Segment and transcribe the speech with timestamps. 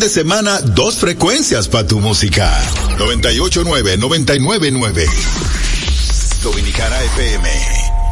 [0.00, 2.50] de semana, dos frecuencias para tu música.
[2.98, 5.06] 989, 999.
[6.42, 7.48] Dominicana FM.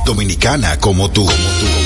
[0.04, 1.78] Dominicana como tú, como tú.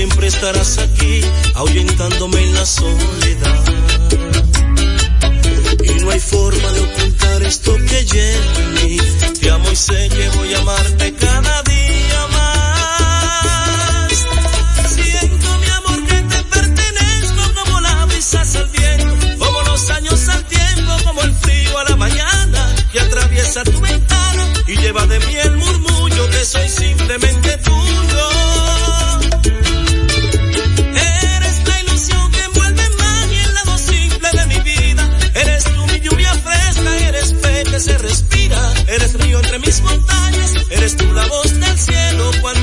[0.00, 1.20] Siempre estarás aquí,
[1.54, 3.64] ahuyentándome en la soledad.
[5.84, 8.98] Y no hay forma de ocultar esto que llevo en mí.
[9.38, 14.12] Te amo y sé que voy a amarte cada día más.
[14.88, 20.44] Siento mi amor que te pertenezco como la brisa al viento, como los años al
[20.46, 25.34] tiempo, como el frío a la mañana que atraviesa tu ventana y lleva de mí
[25.36, 28.79] el murmullo que soy simplemente tuyo.
[37.80, 38.74] Se respira.
[38.88, 42.59] Eres río entre mis montañas, eres tú la voz del cielo cuando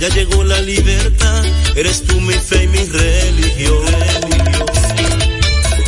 [0.00, 1.44] Ya llegó la libertad,
[1.76, 3.84] eres tú mi fe y mi religión.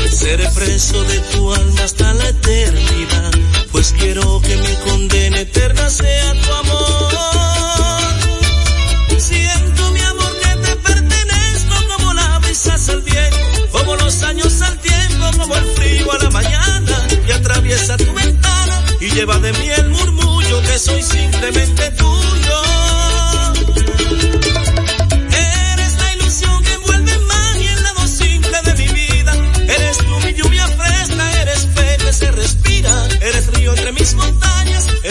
[0.08, 3.32] Seré preso de tu alma hasta la eternidad,
[3.72, 7.12] pues quiero que mi condena eterna sea tu amor.
[9.18, 14.78] Siento mi amor que te pertenezco como la brisa al viento, como los años al
[14.78, 19.68] tiempo, como el frío a la mañana que atraviesa tu ventana y lleva de mí
[19.70, 22.41] el murmullo que soy simplemente tuyo.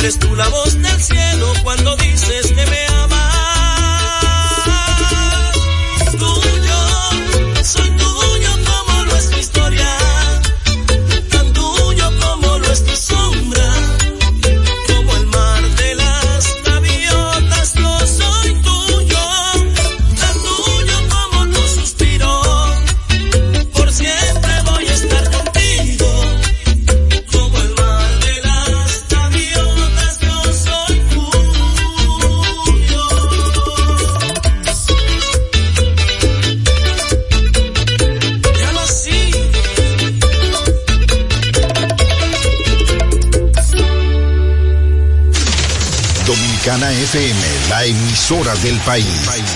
[0.01, 1.53] Eres tú la voz del cielo
[48.31, 49.05] del país.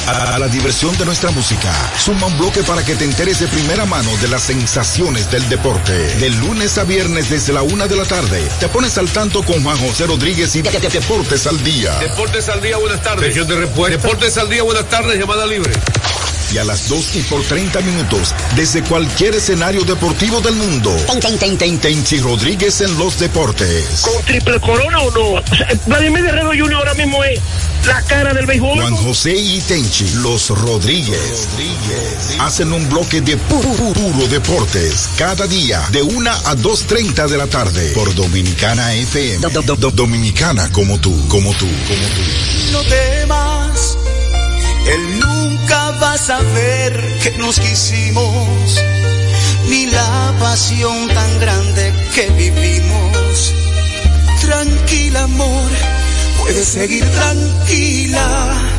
[0.05, 3.47] A, a la diversión de nuestra música, suma un bloque para que te enteres de
[3.47, 5.93] primera mano de las sensaciones del deporte.
[5.93, 9.63] De lunes a viernes desde la una de la tarde, te pones al tanto con
[9.63, 11.97] Juan José Rodríguez y de- de- de- Deportes al Día.
[11.99, 13.27] Deportes al día, buenas tardes.
[13.27, 13.95] Región de respuesta.
[13.97, 15.71] Deportes al día, buenas tardes, llamada libre.
[16.53, 20.95] Y a las 2 y por 30 minutos, desde cualquier escenario deportivo del mundo.
[21.21, 24.01] Ten- ten- ten- Tenchi Rodríguez en los deportes.
[24.01, 25.21] con triple corona o no.
[25.41, 26.73] O sea, Vladimir Guerrero Jr.
[26.75, 27.39] ahora mismo es
[27.87, 28.79] la cara del béisbol.
[28.79, 31.47] Juan José y Tenchi, los Rodríguez,
[32.39, 37.47] hacen un bloque de puro, puro deportes cada día de 1 a 2.30 de la
[37.47, 39.47] tarde por Dominicana FM.
[39.49, 42.21] Do- do- do- Dominicana como tú, como tú, como tú.
[42.71, 43.97] No temas,
[44.87, 48.75] él nunca va a saber que nos quisimos,
[49.69, 53.53] ni la pasión tan grande que vivimos.
[54.41, 55.71] Tranquila, amor,
[56.45, 58.74] puedes seguir tranquila.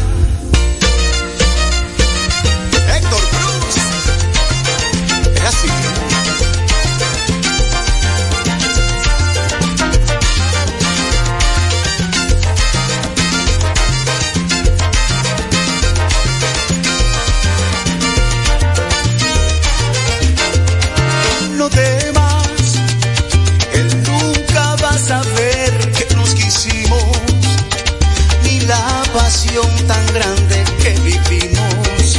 [29.86, 32.18] tan grande que vivimos.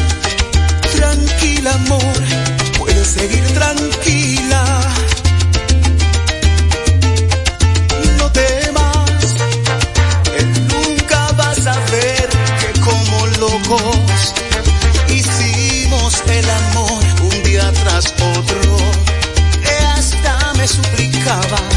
[0.96, 2.18] Tranquila, amor,
[2.78, 4.64] puedes seguir tranquila.
[8.18, 9.36] No temas,
[10.74, 14.34] nunca vas a ver que como locos
[15.10, 18.06] hicimos el amor un día tras
[18.36, 18.78] otro.
[19.64, 21.77] Que hasta me suplicaba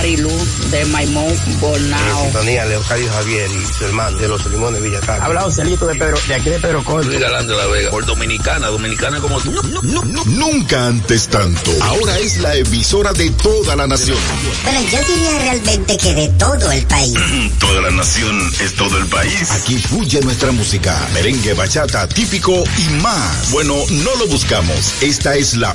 [0.00, 0.30] Marilu
[0.70, 2.22] de Maimón Bonao.
[2.22, 5.20] Sintonía Leocadio Javier y su hermano de los Limones Villacar.
[5.20, 7.06] Habla Joselito de Pedro, de aquí de Pedro Corto.
[7.06, 9.52] Luis Galán de la Vega, por Dominicana, Dominicana como tú.
[9.52, 11.70] No, no, no, nunca antes tanto.
[11.82, 14.16] Ahora es la emisora de toda la nación.
[14.64, 17.14] Bueno, yo diría realmente que de todo el país.
[17.60, 19.50] toda la nación es todo el país.
[19.50, 23.50] Aquí fluye nuestra música, merengue, bachata, típico y más.
[23.50, 24.94] Bueno, no lo buscamos.
[25.02, 25.74] Esta es la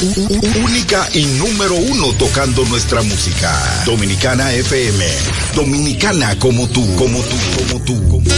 [0.63, 3.83] única y número uno tocando nuestra música.
[3.85, 5.05] Dominicana FM.
[5.55, 8.35] Dominicana como tú, como tú, como tú, como tú.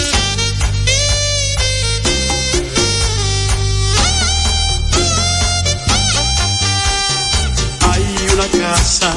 [7.81, 9.13] Hay una casa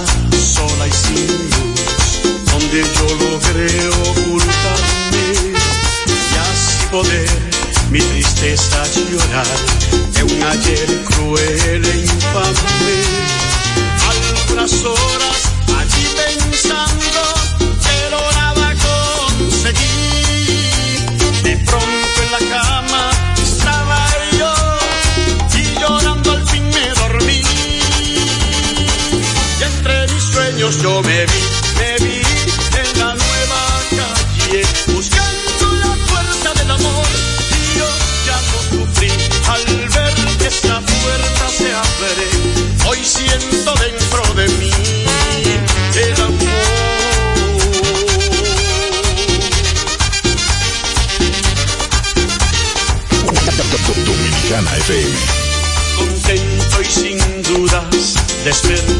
[0.54, 2.20] sola y sin luz,
[2.52, 5.24] donde yo logré ocultarme
[6.06, 7.30] y así poder
[7.90, 9.46] mi tristeza llorar
[10.14, 13.00] de un ayer cruel e infame.
[14.08, 15.49] Algunas horas
[24.38, 24.52] yo
[25.54, 27.40] y llorando al fin me dormí.
[29.58, 31.42] Y entre mis sueños yo me vi,
[31.78, 32.20] me vi
[32.82, 37.06] en la nueva calle, buscando la fuerza del amor.
[37.58, 37.88] Y yo
[38.26, 39.10] ya no sufrí
[39.48, 42.26] al ver que esta puerta se abre.
[42.88, 43.59] Hoy siento
[58.42, 58.99] dudas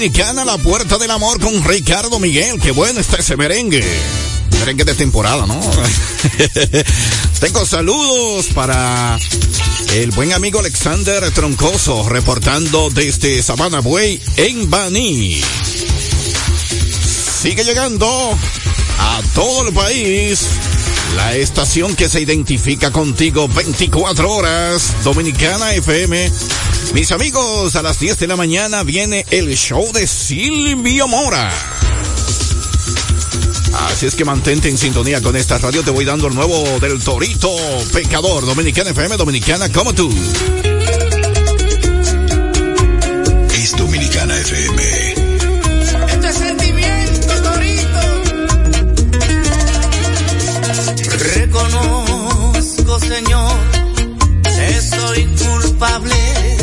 [0.00, 2.58] dominicana, la puerta del amor con Ricardo Miguel.
[2.58, 3.84] Qué bueno está ese merengue.
[4.58, 5.60] Merengue de temporada, ¿no?
[7.40, 9.18] Tengo saludos para
[9.92, 15.42] el buen amigo Alexander Troncoso, reportando desde Sabana Buey en Baní.
[17.42, 18.08] Sigue llegando
[18.98, 20.46] a todo el país.
[21.14, 26.32] La estación que se identifica contigo 24 horas, Dominicana FM.
[26.94, 31.50] Mis amigos, a las 10 de la mañana viene el show de Silvio Mora.
[33.72, 35.82] Así es que mantente en sintonía con esta radio.
[35.82, 37.50] Te voy dando el nuevo del Torito
[37.92, 40.10] Pecador, Dominicana FM, Dominicana como tú.
[43.54, 44.82] Es Dominicana FM.
[46.08, 48.00] Este sentimiento, Torito.
[51.34, 53.52] Reconozco, Señor,
[54.42, 56.59] que soy culpable.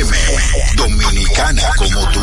[0.00, 0.76] FM.
[0.76, 2.20] Dominicana como tú.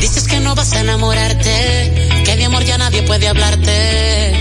[0.00, 4.32] Dices que no vas a enamorarte, que de amor ya nadie puede hablarte,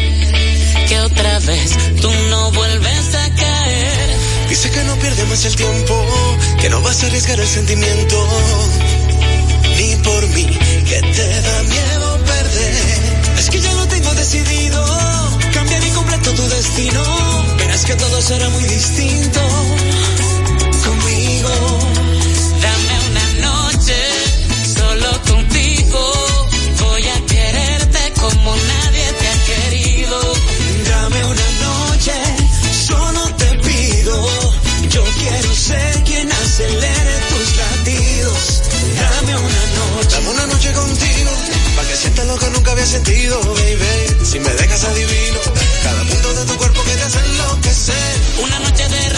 [0.88, 1.71] que otra vez
[2.02, 4.15] tú no vuelves a caer.
[4.47, 6.06] Dice que no pierde más el tiempo,
[6.60, 8.28] que no vas a arriesgar el sentimiento,
[9.78, 10.45] ni por mí,
[10.86, 13.39] que te da miedo perder.
[13.39, 14.86] Es que ya lo tengo decidido,
[15.52, 17.04] cambiar y completo tu destino.
[17.58, 19.39] Verás que todo será muy distinto
[20.86, 21.90] conmigo.
[42.88, 44.26] Sentido, baby.
[44.26, 45.39] Si me dejas adivino,
[45.84, 48.22] cada punto de tu cuerpo que te hace enloquecer.
[48.44, 49.10] Una noche de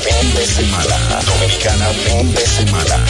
[0.00, 1.20] fin de semana.
[1.24, 3.04] Dominicana fin de semana.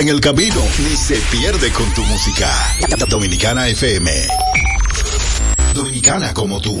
[0.00, 2.48] en el camino, ni se pierde con tu música.
[3.08, 4.10] Dominicana FM.
[5.74, 6.80] Dominicana como tú.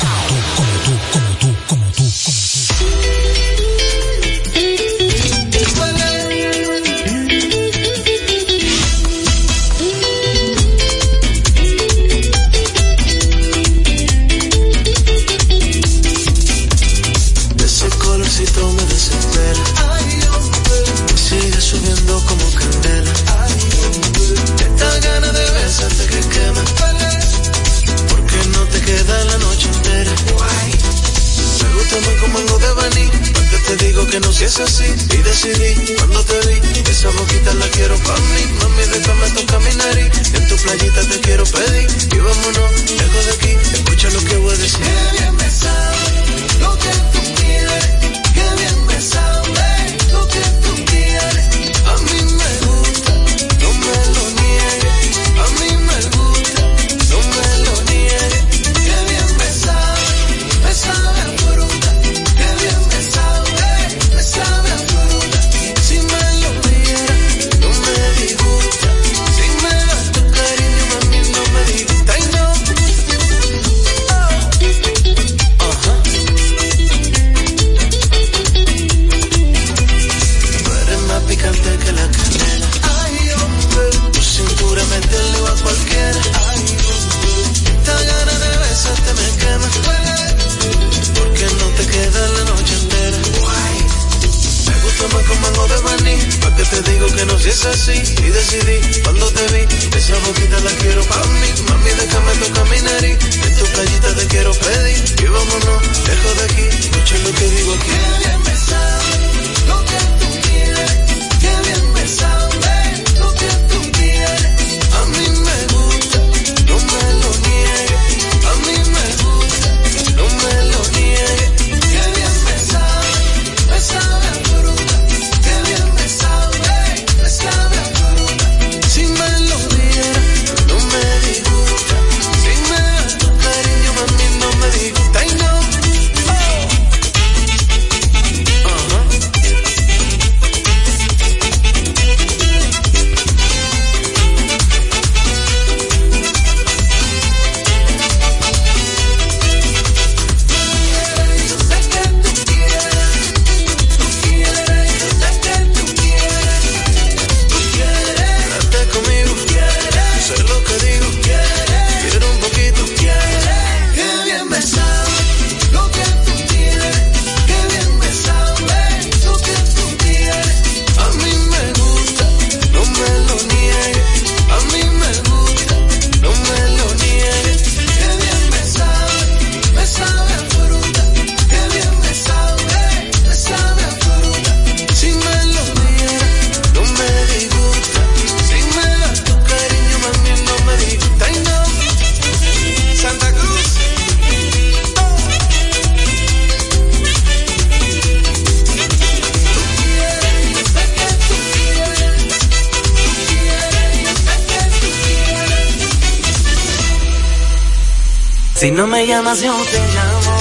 [209.31, 210.35] pasión te llamo.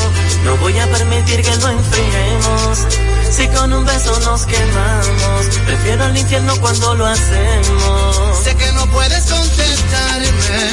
[0.45, 2.79] No voy a permitir que lo enfriemos.
[3.31, 8.39] Si con un beso nos quemamos, prefiero al infierno cuando lo hacemos.
[8.43, 10.71] Sé que no puedes contestarme,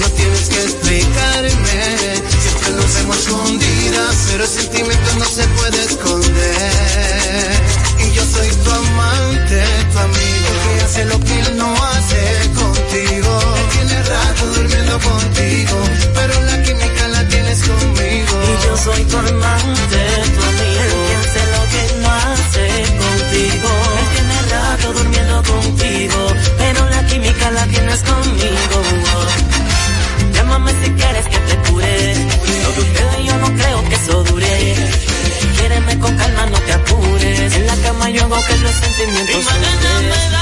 [0.00, 2.22] no tienes que explicarme.
[2.42, 6.13] Siempre lo hacemos escondidas, pero el sentimiento no se puede esconder.
[18.84, 20.02] soy tu amante,
[20.34, 20.82] tu amigo.
[20.84, 22.64] Él piensa lo que no hace
[23.02, 23.70] contigo.
[24.00, 26.20] Él tiene rato durmiendo contigo,
[26.58, 28.78] pero la química la tienes conmigo.
[30.34, 32.14] Llámame si quieres que te cure.
[32.64, 34.74] Lo que usted yo no creo que eso dure.
[35.56, 37.54] Quiereme con calma, no te apures.
[37.54, 40.33] En la cama yo hago que los sentimientos.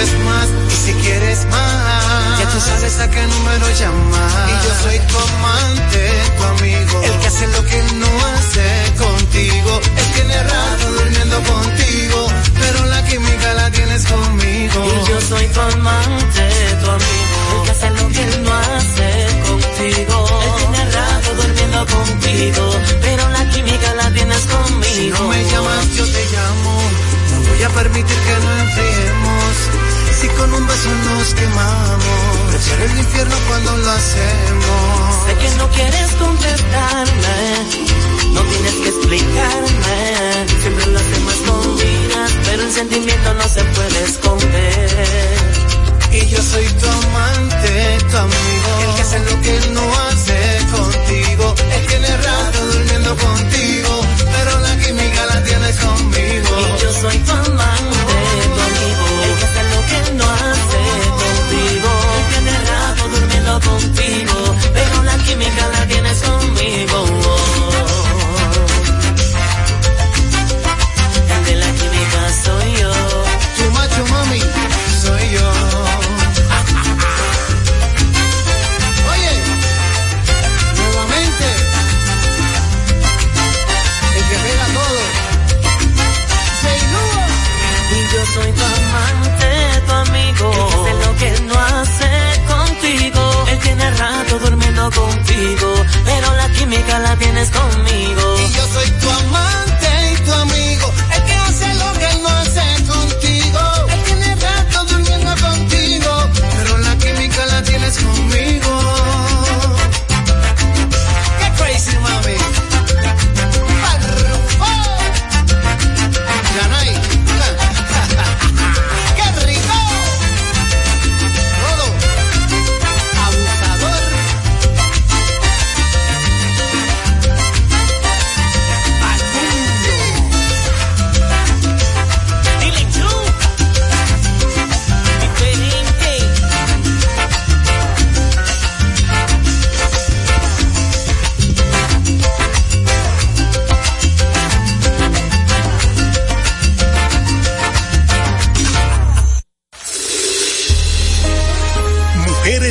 [0.00, 4.48] Quieres más y si quieres más, ya tú sabes a qué número llamar.
[4.48, 9.80] Y yo soy tu amante, tu amigo, el que hace lo que no hace contigo.
[9.96, 12.28] Él tiene rato durmiendo contigo,
[12.60, 14.80] pero la química la tienes conmigo.
[14.84, 16.48] Y yo soy tu amante,
[16.82, 19.08] tu amigo, el que hace lo que no hace
[19.48, 20.26] contigo.
[20.44, 24.94] Él tiene rato durmiendo contigo, pero la química la tienes conmigo.
[24.94, 26.80] Si no me llamas, yo te llamo.
[27.32, 29.89] No voy a permitir que nos enfriemos.
[30.20, 35.24] Si con un beso nos quemamos, prefiero el infierno cuando lo hacemos.
[35.26, 37.38] Sé que no quieres contestarme,
[38.34, 40.46] no tienes que explicarme.
[40.60, 45.19] Siempre lo hacemos escondidas, pero el sentimiento no se puede esconder.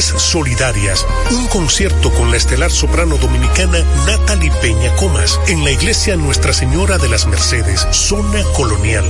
[0.06, 6.54] Solidarias, un concierto con la estelar soprano dominicana Natalie Peña Comas en la iglesia Nuestra
[6.54, 9.06] Señora de las Mercedes, zona colonial.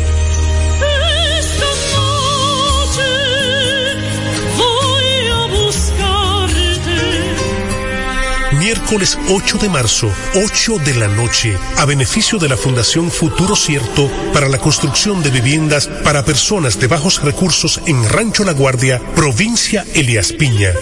[8.69, 14.11] Miércoles 8 de marzo, 8 de la noche, a beneficio de la Fundación Futuro Cierto
[14.31, 19.87] para la construcción de viviendas para personas de bajos recursos en Rancho La Guardia, provincia
[19.95, 20.73] Elias Piña.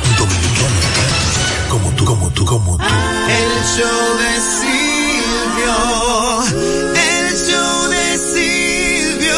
[2.02, 2.84] Tú, como tú, como tú.
[2.84, 5.76] El show de Silvio.
[6.95, 8.18] El show de
[9.20, 9.38] Silvio.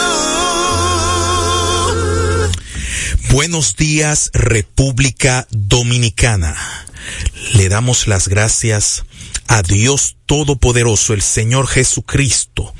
[3.33, 6.55] Buenos días, República Dominicana.
[7.53, 9.03] Le damos las gracias
[9.47, 12.73] a Dios Todopoderoso, el Señor Jesucristo,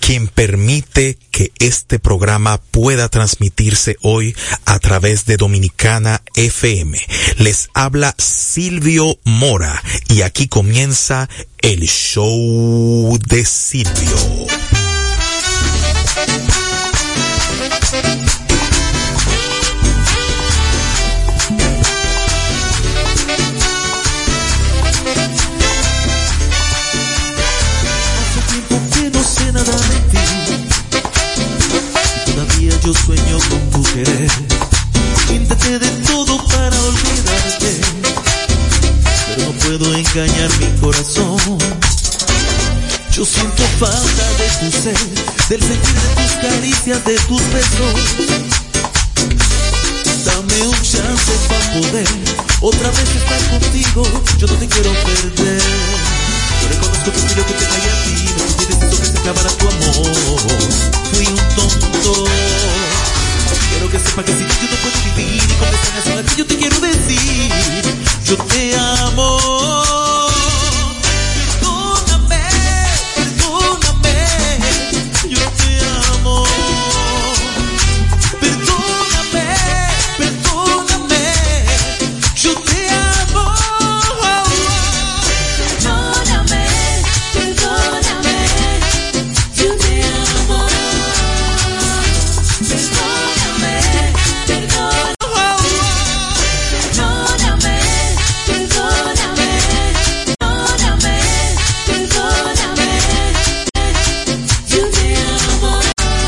[0.00, 6.98] quien permite que este programa pueda transmitirse hoy a través de Dominicana FM.
[7.38, 11.28] Les habla Silvio Mora y aquí comienza
[11.60, 14.77] el show de Silvio.
[40.14, 41.38] Engañar mi corazón.
[43.12, 44.98] Yo siento falta de tu ser,
[45.48, 47.94] del sentir de tus caricias, de tus besos.
[50.24, 52.08] Dame un chance para poder
[52.60, 54.02] otra vez estar contigo.
[54.38, 55.62] Yo no te quiero perder.
[56.62, 58.14] Yo reconozco fui yo que te caí a ti.
[58.56, 60.12] Fui deciso que se acabara tu amor.
[61.12, 62.24] Fui un tonto.
[63.70, 65.42] Quiero que sepa que sin ti yo no puedo vivir.
[65.42, 67.52] Y con esta canción a ti yo te quiero decir.
[68.24, 70.07] Yo te amo.